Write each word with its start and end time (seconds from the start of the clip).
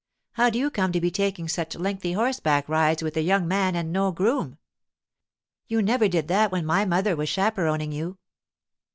How 0.31 0.49
do 0.49 0.57
you 0.57 0.71
come 0.71 0.91
to 0.93 0.99
be 0.99 1.11
taking 1.11 1.47
such 1.47 1.75
lengthy 1.75 2.13
horseback 2.13 2.67
rides 2.67 3.03
with 3.03 3.15
a 3.17 3.21
young 3.21 3.47
man 3.47 3.75
and 3.75 3.93
no 3.93 4.11
groom? 4.11 4.57
You 5.67 5.83
never 5.83 6.07
did 6.07 6.27
that 6.27 6.51
when 6.51 6.65
my 6.65 6.85
mother 6.85 7.15
was 7.15 7.29
chaperoning 7.29 7.91
you. 7.91 8.17